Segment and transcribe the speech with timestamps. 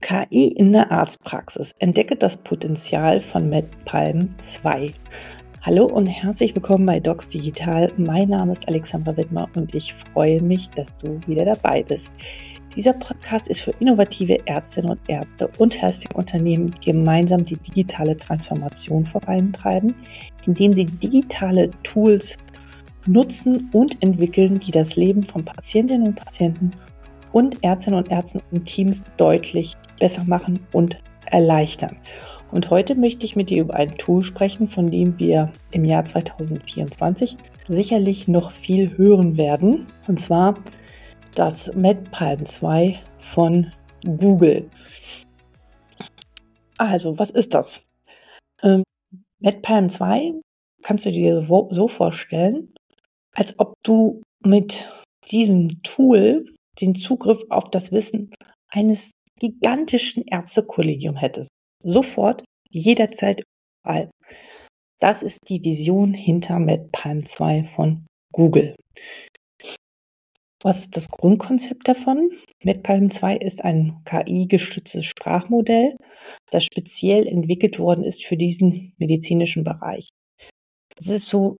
[0.00, 1.74] KI in der Arztpraxis.
[1.78, 4.92] Entdecke das Potenzial von MedPalm 2.
[5.62, 7.92] Hallo und herzlich willkommen bei Docs Digital.
[7.98, 12.12] Mein Name ist Alexandra Wittmer und ich freue mich, dass du wieder dabei bist.
[12.74, 19.04] Dieser Podcast ist für innovative Ärztinnen und Ärzte und Healthcare-Unternehmen, die gemeinsam die digitale Transformation
[19.04, 19.94] vorantreiben,
[20.46, 22.38] indem sie digitale Tools
[23.06, 26.72] nutzen und entwickeln, die das Leben von Patientinnen und Patienten
[27.32, 31.96] und Ärztinnen und Ärzten und Teams deutlich besser machen und erleichtern.
[32.52, 36.04] Und heute möchte ich mit dir über ein Tool sprechen, von dem wir im Jahr
[36.04, 37.36] 2024
[37.68, 39.86] sicherlich noch viel hören werden.
[40.08, 40.58] Und zwar
[41.36, 43.72] das MedPalm 2 von
[44.04, 44.68] Google.
[46.76, 47.82] Also, was ist das?
[48.62, 48.82] Ähm,
[49.38, 50.32] MedPalm 2
[50.82, 52.74] kannst du dir so, so vorstellen,
[53.34, 54.88] als ob du mit
[55.30, 56.46] diesem Tool
[56.80, 58.32] den Zugriff auf das Wissen
[58.68, 61.50] eines gigantischen Ärztekollegium hättest.
[61.82, 63.42] Sofort, jederzeit,
[63.84, 64.10] überall.
[65.00, 68.76] Das ist die Vision hinter MedPalm 2 von Google.
[70.62, 72.30] Was ist das Grundkonzept davon?
[72.62, 75.96] MedPalm 2 ist ein KI-gestütztes Sprachmodell,
[76.50, 80.10] das speziell entwickelt worden ist für diesen medizinischen Bereich.
[80.98, 81.56] Es ist so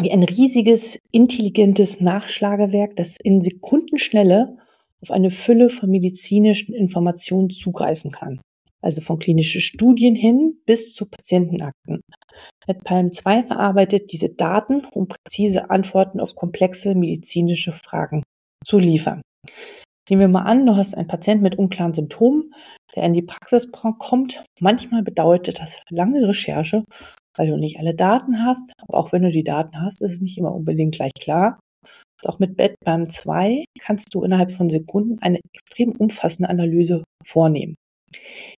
[0.00, 4.56] wie ein riesiges, intelligentes Nachschlagewerk, das in Sekundenschnelle
[5.00, 8.40] auf eine Fülle von medizinischen Informationen zugreifen kann.
[8.80, 12.00] Also von klinischen Studien hin bis zu Patientenakten.
[12.68, 18.22] NetPalm 2 verarbeitet diese Daten, um präzise Antworten auf komplexe medizinische Fragen
[18.64, 19.22] zu liefern.
[20.08, 22.54] Nehmen wir mal an, du hast einen Patient mit unklaren Symptomen,
[22.94, 24.44] der in die Praxis kommt.
[24.60, 26.84] Manchmal bedeutet das lange Recherche,
[27.38, 28.72] weil du nicht alle Daten hast.
[28.78, 31.58] Aber auch wenn du die Daten hast, ist es nicht immer unbedingt gleich klar,
[32.24, 37.76] auch mit beim 2 kannst du innerhalb von Sekunden eine extrem umfassende Analyse vornehmen.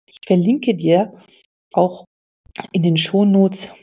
[0.07, 1.13] Ich verlinke dir
[1.73, 2.05] auch
[2.71, 3.73] in den Shownotes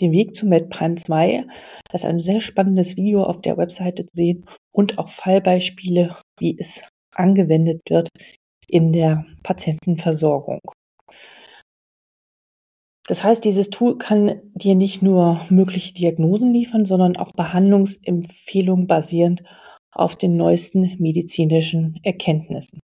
[0.00, 1.46] den Weg zu MedPrime 2.
[1.90, 6.56] Das ist ein sehr spannendes Video auf der Webseite zu sehen und auch Fallbeispiele, wie
[6.58, 6.82] es
[7.14, 8.08] angewendet wird
[8.66, 10.60] in der Patientenversorgung.
[13.08, 19.42] Das heißt, dieses Tool kann dir nicht nur mögliche Diagnosen liefern, sondern auch Behandlungsempfehlungen basierend
[19.92, 22.80] auf den neuesten medizinischen Erkenntnissen.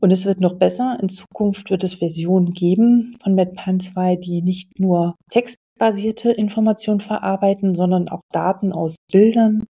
[0.00, 0.98] Und es wird noch besser.
[1.00, 7.74] In Zukunft wird es Versionen geben von MedPan 2, die nicht nur textbasierte Informationen verarbeiten,
[7.74, 9.64] sondern auch Daten aus Bildern,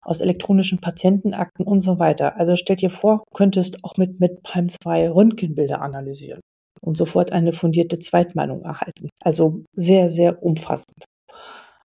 [0.00, 2.38] aus elektronischen Patientenakten und so weiter.
[2.38, 6.40] Also stell dir vor, könntest auch mit MedPalm 2 Röntgenbilder analysieren
[6.82, 9.08] und sofort eine fundierte Zweitmeinung erhalten.
[9.20, 11.04] Also sehr, sehr umfassend.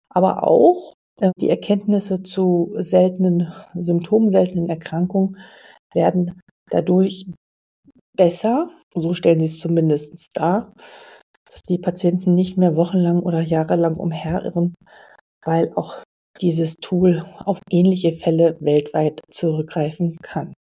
[0.08, 5.38] Aber auch äh, die Erkenntnisse zu seltenen Symptomen, seltenen Erkrankungen
[5.94, 7.26] werden dadurch
[8.16, 10.72] besser, so stellen sie es zumindest dar,
[11.50, 14.74] dass die Patienten nicht mehr wochenlang oder jahrelang umherirren,
[15.44, 16.02] weil auch
[16.40, 20.54] dieses Tool auf ähnliche Fälle weltweit zurückgreifen kann.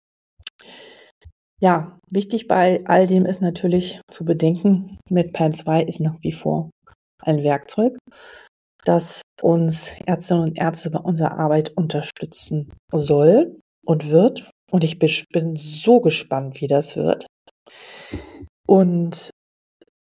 [1.61, 6.31] Ja, wichtig bei all dem ist natürlich zu bedenken, mit Palm 2 ist nach wie
[6.31, 6.69] vor
[7.21, 7.97] ein Werkzeug,
[8.85, 13.55] das uns Ärztinnen und Ärzte bei unserer Arbeit unterstützen soll
[13.85, 14.49] und wird.
[14.71, 17.25] Und ich bin so gespannt, wie das wird.
[18.65, 19.29] Und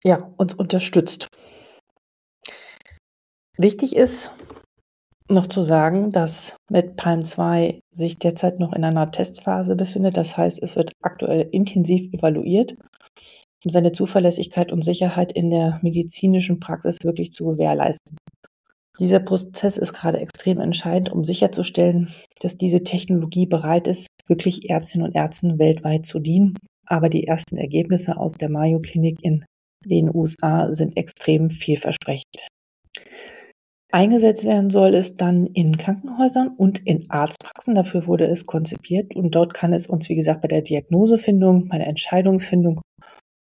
[0.05, 1.29] ja, uns unterstützt.
[3.59, 4.31] Wichtig ist,
[5.33, 10.17] noch zu sagen, dass mit Palm 2 sich derzeit noch in einer Testphase befindet.
[10.17, 12.77] Das heißt, es wird aktuell intensiv evaluiert,
[13.65, 18.17] um seine Zuverlässigkeit und Sicherheit in der medizinischen Praxis wirklich zu gewährleisten.
[18.99, 22.09] Dieser Prozess ist gerade extrem entscheidend, um sicherzustellen,
[22.41, 26.55] dass diese Technologie bereit ist, wirklich Ärztinnen und Ärzten weltweit zu dienen.
[26.87, 29.45] Aber die ersten Ergebnisse aus der Mayo Klinik in
[29.85, 32.49] den USA sind extrem vielversprechend.
[33.95, 37.75] Eingesetzt werden soll es dann in Krankenhäusern und in Arztpraxen.
[37.75, 41.77] Dafür wurde es konzipiert und dort kann es uns, wie gesagt, bei der Diagnosefindung, bei
[41.77, 42.81] der Entscheidungsfindung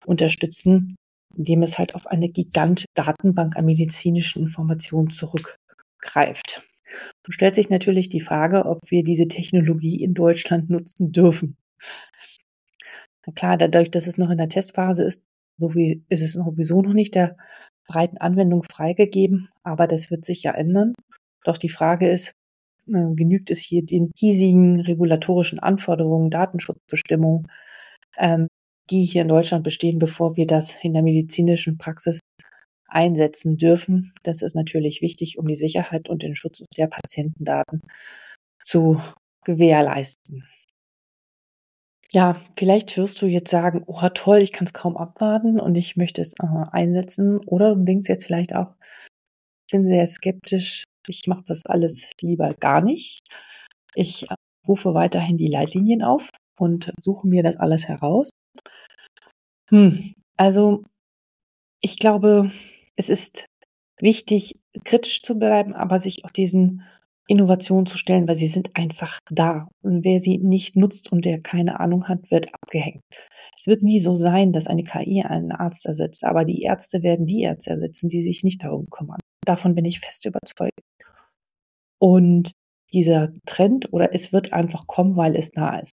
[0.07, 0.95] unterstützen,
[1.37, 6.63] indem es halt auf eine gigantische Datenbank an medizinischen Informationen zurückgreift.
[7.27, 11.57] Und stellt sich natürlich die Frage, ob wir diese Technologie in Deutschland nutzen dürfen.
[13.27, 15.25] Na klar, dadurch, dass es noch in der Testphase ist,
[15.57, 17.37] so wie ist es sowieso noch nicht der
[17.89, 20.95] breiten Anwendung freigegeben, aber das wird sich ja ändern.
[21.45, 22.33] Doch die Frage ist,
[22.89, 27.49] äh, genügt es hier den hiesigen regulatorischen Anforderungen, Datenschutzbestimmungen,
[28.19, 28.49] ähm,
[28.91, 32.21] die hier in Deutschland bestehen, bevor wir das in der medizinischen Praxis
[32.89, 34.13] einsetzen dürfen.
[34.23, 37.83] Das ist natürlich wichtig, um die Sicherheit und den Schutz der Patientendaten
[38.63, 39.01] zu
[39.45, 40.45] gewährleisten.
[42.13, 45.97] Ja, vielleicht wirst du jetzt sagen, oh toll, ich kann es kaum abwarten und ich
[45.97, 47.39] möchte es äh, einsetzen.
[47.47, 48.75] Oder du denkst jetzt vielleicht auch,
[49.67, 53.21] ich bin sehr skeptisch, ich mache das alles lieber gar nicht.
[53.95, 54.35] Ich äh,
[54.67, 58.31] rufe weiterhin die Leitlinien auf und suche mir das alles heraus.
[59.71, 60.83] Hm, also
[61.83, 62.51] ich glaube,
[62.97, 63.47] es ist
[64.01, 66.85] wichtig, kritisch zu bleiben, aber sich auch diesen
[67.29, 69.69] Innovationen zu stellen, weil sie sind einfach da.
[69.83, 73.03] Und wer sie nicht nutzt und der keine Ahnung hat, wird abgehängt.
[73.59, 77.27] Es wird nie so sein, dass eine KI einen Arzt ersetzt, aber die Ärzte werden
[77.27, 79.19] die Ärzte ersetzen, die sich nicht darum kümmern.
[79.45, 80.81] Davon bin ich fest überzeugt.
[81.99, 82.53] Und
[82.93, 85.93] dieser Trend oder es wird einfach kommen, weil es da ist.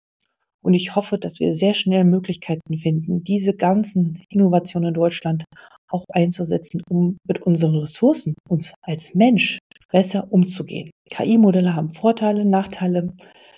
[0.63, 5.45] Und ich hoffe, dass wir sehr schnell Möglichkeiten finden, diese ganzen Innovationen in Deutschland
[5.89, 9.59] auch einzusetzen, um mit unseren Ressourcen, uns als Mensch
[9.93, 10.91] besser umzugehen.
[11.11, 13.13] KI-Modelle haben Vorteile, Nachteile,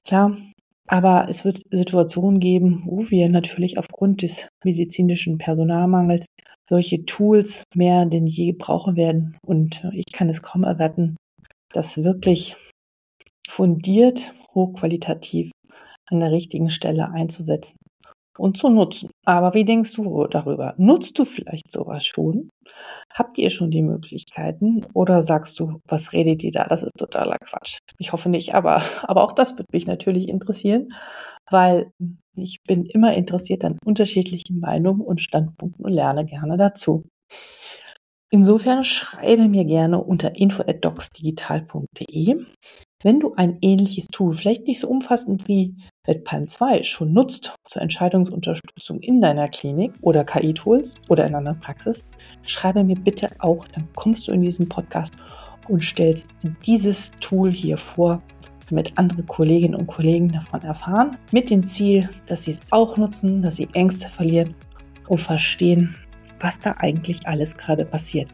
[0.04, 0.36] klar,
[0.86, 6.26] aber es wird Situationen geben, wo wir natürlich aufgrund des medizinischen Personalmangels
[6.69, 9.38] solche Tools mehr denn je brauchen werden.
[9.46, 11.16] Und ich kann es kaum erwarten,
[11.72, 12.56] dass wirklich
[13.48, 15.50] fundiert, hochqualitativ
[16.06, 17.76] an der richtigen Stelle einzusetzen
[18.38, 19.10] und zu nutzen.
[19.25, 20.75] Aber wie denkst du darüber?
[20.76, 22.50] Nutzt du vielleicht sowas schon?
[23.12, 24.84] Habt ihr schon die Möglichkeiten?
[24.94, 26.64] Oder sagst du, was redet ihr da?
[26.64, 27.78] Das ist totaler Quatsch.
[27.98, 30.92] Ich hoffe nicht, aber, aber auch das würde mich natürlich interessieren,
[31.50, 31.90] weil
[32.36, 37.04] ich bin immer interessiert an unterschiedlichen Meinungen und Standpunkten und lerne gerne dazu.
[38.31, 42.44] Insofern schreibe mir gerne unter info@docsdigital.de
[43.05, 45.77] wenn du ein ähnliches Tool, vielleicht nicht so umfassend wie
[46.09, 52.03] Redpalm 2, schon nutzt zur Entscheidungsunterstützung in deiner Klinik oder KI-Tools oder in einer Praxis,
[52.45, 55.17] schreibe mir bitte auch, dann kommst du in diesen Podcast
[55.69, 56.31] und stellst
[56.65, 58.23] dieses Tool hier vor,
[58.71, 63.43] damit andere Kolleginnen und Kollegen davon erfahren, mit dem Ziel, dass sie es auch nutzen,
[63.43, 64.55] dass sie Ängste verlieren
[65.09, 65.95] und verstehen,
[66.41, 68.31] was da eigentlich alles gerade passiert.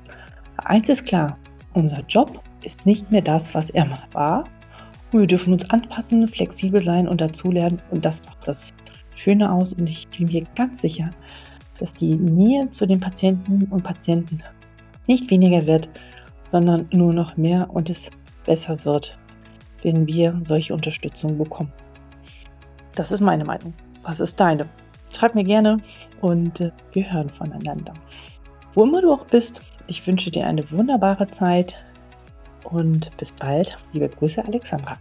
[0.59, 1.37] Eins ist klar,
[1.75, 4.45] unser Job ist nicht mehr das, was er mal war,
[5.19, 7.83] wir dürfen uns anpassen, flexibel sein und dazulernen.
[7.91, 8.73] Und das macht das
[9.15, 9.73] Schöne aus.
[9.73, 11.11] Und ich bin mir ganz sicher,
[11.79, 14.43] dass die Nähe zu den Patienten und Patienten
[15.09, 15.89] nicht weniger wird,
[16.47, 18.11] sondern nur noch mehr und es
[18.45, 19.19] besser wird,
[19.83, 21.73] wenn wir solche Unterstützung bekommen.
[22.95, 23.75] Das ist meine Meinung.
[24.03, 24.67] Was ist deine?
[25.13, 25.79] Schreib mir gerne
[26.21, 27.95] und äh, wir hören voneinander.
[28.75, 31.77] Wo immer du auch bist, ich wünsche dir eine wunderbare Zeit
[32.71, 33.77] und bis bald.
[33.93, 34.99] Liebe Grüße, Alexandra.